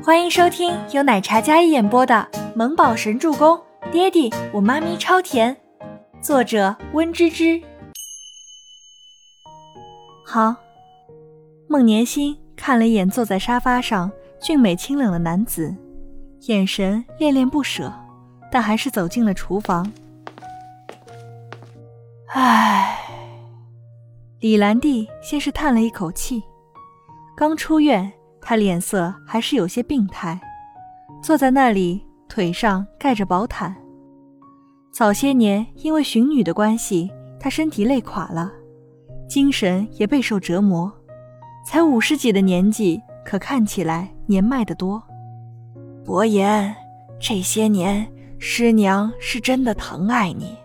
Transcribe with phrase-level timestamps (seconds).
[0.00, 3.56] 欢迎收听由奶茶嘉一演播的《萌宝神助攻》，
[3.90, 5.54] 爹地我妈咪超甜，
[6.22, 7.60] 作者温芝芝。
[10.24, 10.54] 好，
[11.68, 15.74] 孟年心看了一眼坐在沙发上俊美清冷的男子，
[16.42, 17.92] 眼神恋恋不舍，
[18.52, 19.92] 但还是走进了厨房。
[22.28, 22.98] 唉，
[24.38, 26.42] 李兰娣先是叹了一口气，
[27.36, 28.12] 刚出院。
[28.48, 30.40] 他脸色还是有些病态，
[31.22, 33.76] 坐在那里，腿上盖着薄毯。
[34.90, 38.50] 早些年因为寻女的关系，他身体累垮了，
[39.28, 40.90] 精神也备受折磨。
[41.66, 45.02] 才五十几的年纪，可看起来年迈得多。
[46.02, 46.74] 伯言，
[47.20, 50.56] 这些年师娘是真的疼爱你，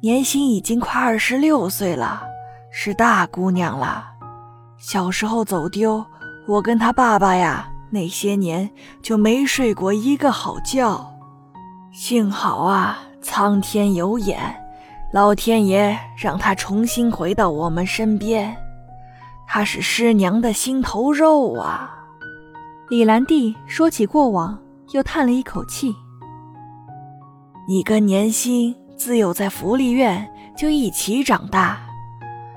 [0.00, 2.22] 年心已经快二十六岁了，
[2.70, 4.12] 是大姑娘了。
[4.78, 6.06] 小时候走丢。
[6.46, 8.68] 我跟他爸爸呀，那些年
[9.00, 11.10] 就没睡过一个好觉。
[11.90, 14.38] 幸好啊，苍天有眼，
[15.12, 18.54] 老天爷让他重新回到我们身边。
[19.46, 21.90] 他是师娘的心头肉啊。
[22.90, 24.58] 李兰娣说起过往，
[24.92, 25.94] 又叹了一口气。
[27.66, 31.80] 你跟年心自幼在福利院就一起长大，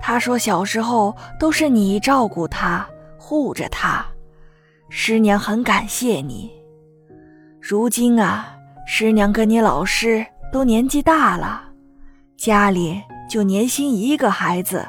[0.00, 2.84] 他说小时候都是你照顾他。
[3.18, 4.06] 护着他，
[4.88, 6.50] 师娘很感谢你。
[7.60, 11.62] 如今啊，师娘跟你老师都年纪大了，
[12.36, 14.86] 家里就年薪一个孩子，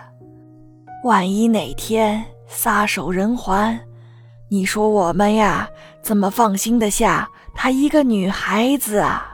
[1.04, 3.78] 万一哪天撒手人寰，
[4.50, 5.68] 你说我们呀
[6.02, 9.26] 怎么放心得下她一个女孩子啊？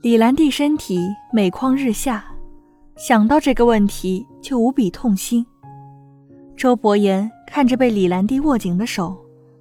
[0.00, 1.00] 李兰娣身体
[1.32, 2.24] 每况日下，
[2.96, 5.44] 想到这个问题就无比痛心。
[6.58, 9.16] 周伯言看着被李兰娣握紧的手，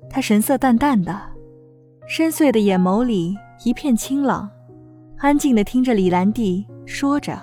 [0.09, 1.15] 他神色淡淡的，
[2.07, 4.49] 深邃的眼眸里一片清朗，
[5.19, 7.39] 安静的听着李兰娣说着。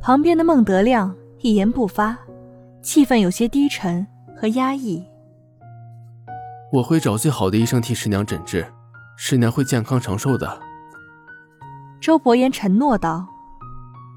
[0.00, 2.16] 旁边的孟德亮一言不发，
[2.80, 5.04] 气氛有些低沉和压抑。
[6.72, 8.66] 我会找最好的医生替师娘诊治，
[9.18, 10.58] 师娘会健康长寿的。
[12.00, 13.26] 周伯言承诺道。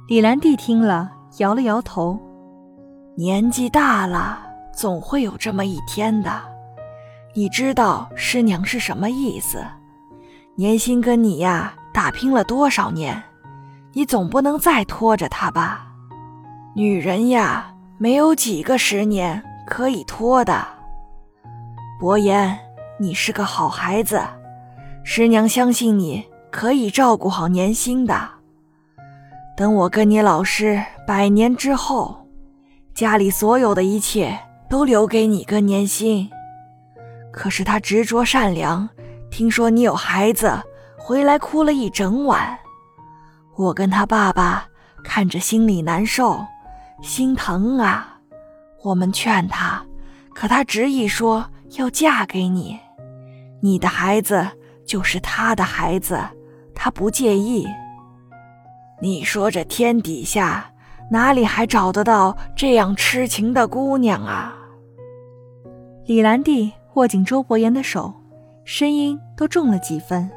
[0.08, 2.18] 李兰娣听了，摇了摇头。
[3.20, 4.40] 年纪大了，
[4.72, 6.42] 总会有这么一天的。
[7.34, 9.62] 你知道师娘是什么意思？
[10.56, 13.22] 年心跟你呀打拼了多少年，
[13.92, 15.86] 你总不能再拖着她吧？
[16.74, 20.66] 女人呀，没有几个十年可以拖的。
[22.00, 22.58] 伯言，
[22.98, 24.22] 你是个好孩子，
[25.04, 28.30] 师娘相信你可以照顾好年心的。
[29.58, 32.16] 等我跟你老师百年之后。
[33.00, 34.38] 家里所有的一切
[34.70, 36.30] 都留给你跟年薪，
[37.32, 38.90] 可是他执着善良，
[39.32, 40.62] 听说你有孩子，
[40.98, 42.60] 回来哭了一整晚。
[43.56, 44.68] 我跟他爸爸
[45.02, 46.46] 看着心里难受，
[47.02, 48.18] 心疼啊。
[48.84, 49.82] 我们劝他，
[50.36, 52.78] 可他执意说要嫁给你，
[53.62, 54.46] 你的孩子
[54.86, 56.20] 就是他的孩子，
[56.76, 57.66] 他不介意。
[59.02, 60.70] 你说这天底下。
[61.12, 64.56] 哪里还找得到这样痴情的姑娘啊？
[66.06, 68.14] 李兰娣握紧周伯言的手，
[68.64, 70.30] 声音都重了几分，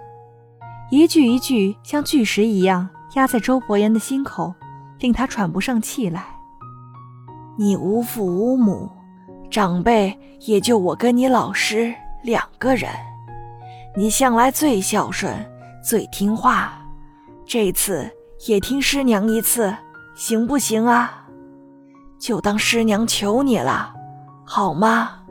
[0.90, 4.54] 一句一句像巨石一样压在周伯言的心口，
[4.98, 6.24] 令他喘不上气来。
[7.58, 8.88] 你无父无母，
[9.50, 12.90] 长辈也就我跟你老师两个人，
[13.94, 15.34] 你向来最孝顺、
[15.84, 16.82] 最听话，
[17.44, 18.10] 这次
[18.46, 19.74] 也听师娘一次。
[20.14, 21.26] 行不行啊？
[22.18, 23.94] 就当师娘求你了，
[24.44, 25.22] 好吗？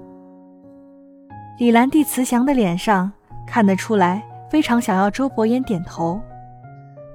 [1.59, 3.12] 李兰娣慈祥的脸上
[3.47, 6.19] 看得出来，非常想要周伯言点头。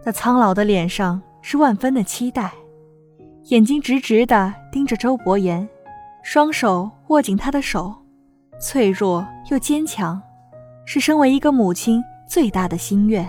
[0.04, 2.52] 那苍老的脸上是万分的期待，
[3.46, 5.68] 眼睛直直的盯着周伯言，
[6.22, 7.92] 双手握紧他的手，
[8.60, 10.22] 脆弱又坚强，
[10.84, 13.28] 是身为一个母亲最大的心愿。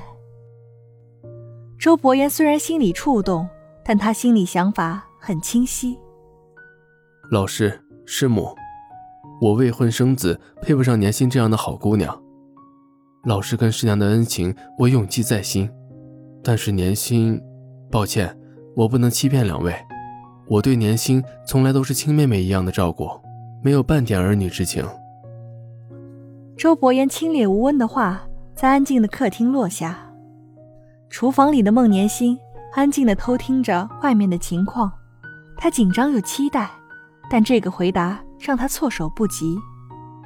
[1.80, 3.50] 周伯言虽然心里触动。
[3.88, 5.98] 但他心里想法很清晰。
[7.32, 8.54] 老师、师母，
[9.40, 12.22] 我未婚生子，配不上年心这样的好姑娘。
[13.24, 15.70] 老师跟师娘的恩情，我永记在心。
[16.44, 17.42] 但是年心，
[17.90, 18.38] 抱歉，
[18.76, 19.74] 我不能欺骗两位。
[20.50, 23.10] 我对年心从来都是亲妹妹一样的照顾，
[23.64, 24.86] 没有半点儿女之情。
[26.58, 30.14] 周伯言清冽无温的话，在安静的客厅落下。
[31.10, 32.38] 厨房里的孟年心。
[32.78, 34.92] 安静的偷听着外面的情况，
[35.58, 36.70] 他紧张又期待，
[37.28, 39.58] 但这个回答让他措手不及。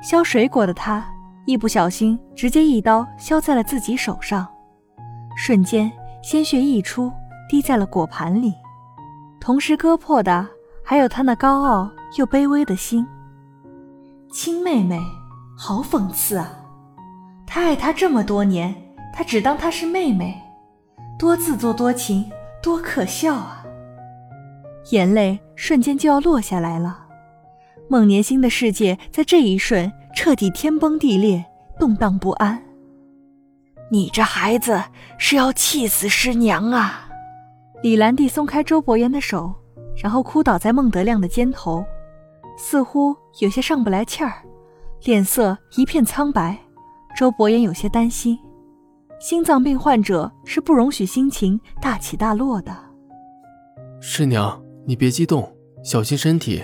[0.04, 1.02] 削水果的他
[1.46, 4.46] 一不小心直接一刀削在了自己手上，
[5.38, 5.90] 瞬间
[6.22, 7.10] 鲜血溢出，
[7.50, 8.54] 滴在了果盘里，
[9.40, 10.46] 同时割破的
[10.84, 13.08] 还有他那高傲又卑微的心。
[14.30, 15.00] 亲妹妹，
[15.58, 16.52] 好讽刺啊！
[17.48, 18.76] 他爱她这么多年，
[19.14, 20.38] 他只当她是妹妹，
[21.18, 22.30] 多自作多情，
[22.62, 23.66] 多可笑啊！
[24.92, 27.08] 眼泪瞬间就要落下来了。
[27.90, 31.44] 孟年星的世界在这一瞬彻底天崩地裂，
[31.80, 32.62] 动荡不安。
[33.92, 34.82] 你这孩子
[35.18, 37.10] 是要气死师娘啊！
[37.84, 39.54] 李兰娣松开周伯言的手，
[40.02, 41.84] 然后哭倒在孟德亮的肩头，
[42.58, 44.34] 似乎有些上不来气儿，
[45.04, 46.58] 脸色一片苍白。
[47.18, 48.40] 周伯言有些担心，
[49.22, 52.76] 心脏病患者是不容许心情大起大落的。
[54.00, 55.48] 师娘，你别激动，
[55.84, 56.60] 小心身体。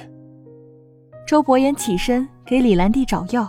[1.27, 3.47] 周伯言起身给李兰娣找药，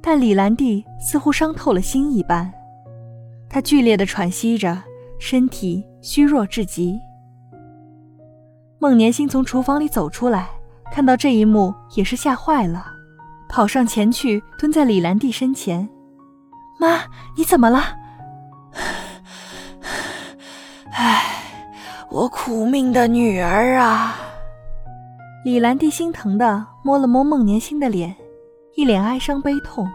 [0.00, 2.48] 但李兰娣似乎伤透了心一般，
[3.48, 4.80] 她剧烈的喘息着，
[5.18, 7.00] 身体虚弱至极。
[8.78, 10.50] 孟年星从厨房里走出来，
[10.92, 12.86] 看到这一幕也是吓坏了，
[13.48, 15.88] 跑上前去蹲在李兰娣身前
[16.78, 17.00] ：“妈，
[17.36, 17.82] 你怎么了
[20.92, 21.22] ？”“唉，
[22.10, 24.16] 我苦命的女儿啊！”
[25.44, 28.14] 李兰娣心疼的摸了摸孟年星的脸，
[28.76, 29.88] 一脸哀伤悲痛。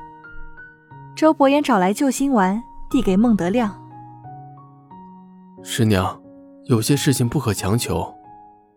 [1.16, 3.80] 周伯言找来救心丸，递给孟德亮。
[5.64, 6.20] 师娘，
[6.66, 8.14] 有些事情不可强求。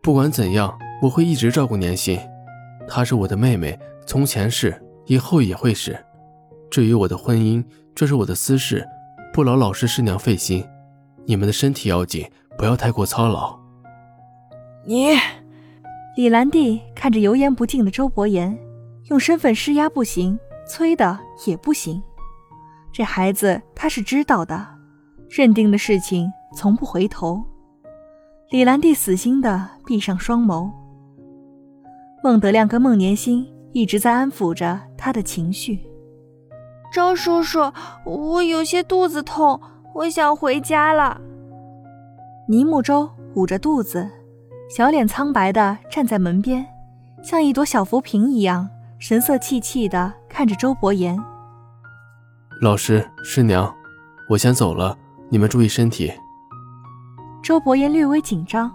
[0.02, 2.18] 不管怎样，我会一直照顾年心。
[2.86, 5.98] 她是我的妹妹，从前是，以后也会是。
[6.70, 7.64] 至于我的婚姻，
[7.94, 8.86] 这是我的私事，
[9.32, 10.64] 不劳老师师娘费心。
[11.28, 12.26] 你们的身体要紧，
[12.56, 13.54] 不要太过操劳。
[14.86, 15.10] 你。
[16.16, 18.58] 李兰娣看着油盐不进的周伯言，
[19.04, 20.36] 用身份施压不行，
[20.66, 21.16] 催的
[21.46, 22.02] 也不行。
[22.90, 24.66] 这孩子他是知道的，
[25.28, 27.44] 认定的事情从不回头。
[28.50, 30.68] 李兰娣死心的闭上双眸。
[32.24, 35.78] 孟德亮跟孟年星一直在安抚着他的情绪。
[36.90, 37.70] 周叔叔，
[38.04, 39.60] 我有些肚子痛，
[39.98, 41.20] 我想回家了。
[42.46, 44.08] 倪木舟捂着肚子。
[44.70, 46.64] 小脸苍白的站在门边，
[47.20, 48.68] 像一朵小浮萍一样，
[49.00, 51.18] 神色气气的看着周伯言。
[52.60, 53.74] 老师师娘，
[54.28, 54.96] 我先走了，
[55.30, 56.12] 你们注意身体。
[57.42, 58.70] 周伯言略微紧张，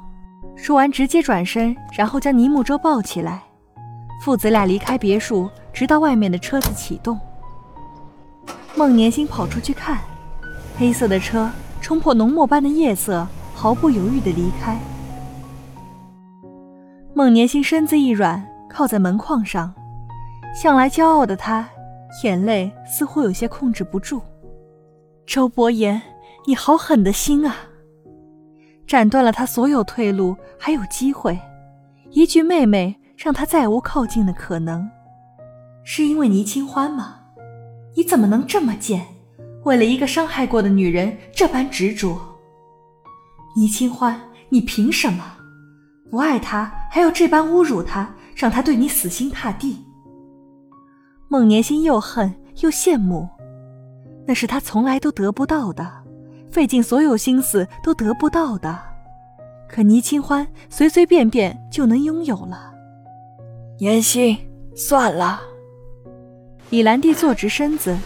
[0.58, 3.44] 说完直接转身，然后将倪木舟抱起来，
[4.26, 7.18] 父子俩离开别墅，直到外面的车子启动。
[8.76, 10.00] 孟年星跑出去看，
[10.78, 11.50] 黑色的车
[11.82, 14.78] 冲破浓墨般的夜色，毫不犹豫的离开。
[17.14, 19.74] 孟年星身子一软，靠在门框上。
[20.56, 21.68] 向来骄傲的他，
[22.24, 24.22] 眼泪似乎有些控制不住。
[25.26, 26.02] 周伯言，
[26.46, 27.56] 你好狠的心啊！
[28.86, 31.40] 斩断了他所有退路，还有机会。
[32.12, 34.90] 一句妹妹，让他再无靠近的可能。
[35.84, 37.20] 是因为倪清欢吗？
[37.96, 39.06] 你怎么能这么贱？
[39.64, 42.20] 为了一个伤害过的女人这般执着？
[43.56, 44.20] 倪清欢，
[44.50, 45.24] 你凭什么？
[46.10, 49.84] 不爱他，还要这般侮辱他，让他对你死心塌地。
[51.28, 53.28] 孟年心又恨又羡慕，
[54.28, 55.92] 那是他从来都得不到的，
[56.52, 58.80] 费尽所有心思都得不到的。
[59.68, 62.72] 可倪清欢随随便便就能拥有了。
[63.80, 64.38] 年心，
[64.76, 65.42] 算了。
[66.70, 67.98] 李兰娣坐直身子，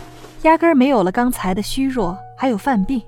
[0.43, 3.01] 压根儿没有了刚才的虚弱，还有犯病。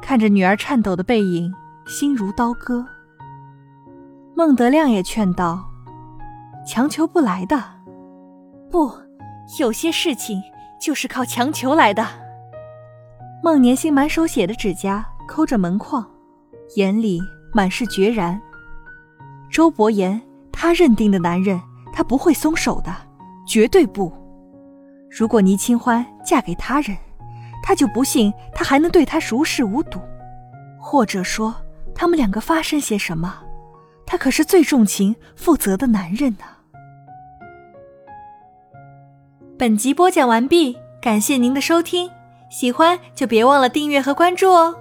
[0.00, 1.52] 看着女儿颤抖的背影，
[1.86, 2.84] 心如刀割。
[4.34, 5.64] 孟德亮也劝道
[6.66, 7.62] ：“强求不来的，
[8.70, 8.90] 不，
[9.58, 10.42] 有些事情
[10.80, 12.06] 就是靠强求来的。”
[13.42, 16.04] 孟年星满手血的指甲抠着门框，
[16.76, 17.20] 眼里
[17.52, 18.40] 满是决然。
[19.50, 21.60] 周伯言，他认定的男人，
[21.92, 22.90] 他不会松手的，
[23.46, 24.12] 绝对不。
[25.16, 26.96] 如果倪清欢嫁给他人，
[27.62, 30.00] 他就不信他还能对她熟视无睹，
[30.76, 31.54] 或者说，
[31.94, 33.40] 他们两个发生些什么。
[34.04, 36.44] 他可是最重情、负责的男人呢。
[39.56, 42.10] 本集播讲完毕，感谢您的收听，
[42.50, 44.74] 喜欢就别忘了订阅和关注哦。